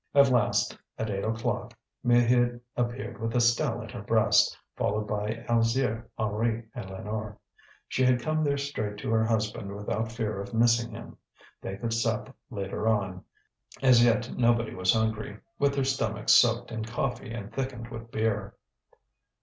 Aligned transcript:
At 0.15 0.31
last, 0.31 0.75
at 0.97 1.11
eight 1.11 1.23
o'clock, 1.23 1.75
Maheude 2.03 2.59
appeared 2.75 3.21
with 3.21 3.35
Estelle 3.35 3.83
at 3.83 3.91
her 3.91 4.01
breast, 4.01 4.57
followed 4.75 5.03
by 5.07 5.45
Alzire, 5.47 6.07
Henri, 6.17 6.63
and 6.73 6.89
Lénore. 6.89 7.37
She 7.87 8.01
had 8.03 8.19
come 8.19 8.43
there 8.43 8.57
straight 8.57 8.97
to 8.97 9.11
her 9.11 9.23
husband 9.23 9.75
without 9.75 10.11
fear 10.11 10.41
of 10.41 10.55
missing 10.55 10.89
him. 10.89 11.17
They 11.61 11.77
could 11.77 11.93
sup 11.93 12.35
later 12.49 12.87
on; 12.87 13.23
as 13.83 14.03
yet 14.03 14.35
nobody 14.35 14.73
was 14.73 14.91
hungry, 14.91 15.37
with 15.59 15.75
their 15.75 15.83
stomachs 15.83 16.33
soaked 16.33 16.71
in 16.71 16.83
coffee 16.83 17.31
and 17.31 17.53
thickened 17.53 17.89
with 17.89 18.09
beer. 18.09 18.55